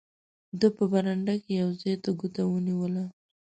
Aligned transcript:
ده 0.59 0.67
په 0.77 0.83
برنډه 0.91 1.35
کې 1.43 1.51
یو 1.61 1.69
ځای 1.81 1.95
ته 2.03 2.09
ګوته 2.19 2.43
ونیوله. 2.47 3.03